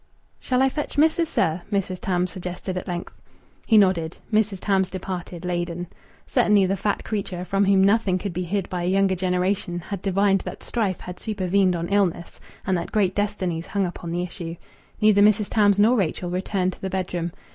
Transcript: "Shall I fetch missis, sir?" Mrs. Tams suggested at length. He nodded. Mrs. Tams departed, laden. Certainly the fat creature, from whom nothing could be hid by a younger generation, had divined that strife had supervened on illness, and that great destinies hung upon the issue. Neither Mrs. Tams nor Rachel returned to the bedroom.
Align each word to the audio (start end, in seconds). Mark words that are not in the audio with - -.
"Shall 0.39 0.63
I 0.63 0.69
fetch 0.69 0.97
missis, 0.97 1.29
sir?" 1.29 1.61
Mrs. 1.71 1.99
Tams 1.99 2.31
suggested 2.31 2.75
at 2.75 2.87
length. 2.87 3.13
He 3.67 3.77
nodded. 3.77 4.17
Mrs. 4.33 4.59
Tams 4.59 4.89
departed, 4.89 5.45
laden. 5.45 5.85
Certainly 6.25 6.65
the 6.65 6.75
fat 6.75 7.03
creature, 7.03 7.45
from 7.45 7.65
whom 7.65 7.83
nothing 7.83 8.17
could 8.17 8.33
be 8.33 8.41
hid 8.45 8.67
by 8.67 8.81
a 8.81 8.87
younger 8.87 9.13
generation, 9.13 9.77
had 9.77 10.01
divined 10.01 10.41
that 10.41 10.63
strife 10.63 11.01
had 11.01 11.19
supervened 11.19 11.75
on 11.75 11.87
illness, 11.89 12.39
and 12.65 12.75
that 12.79 12.91
great 12.91 13.13
destinies 13.13 13.67
hung 13.67 13.85
upon 13.85 14.09
the 14.09 14.23
issue. 14.23 14.55
Neither 15.01 15.21
Mrs. 15.21 15.49
Tams 15.51 15.77
nor 15.77 15.95
Rachel 15.95 16.31
returned 16.31 16.73
to 16.73 16.81
the 16.81 16.89
bedroom. 16.89 17.31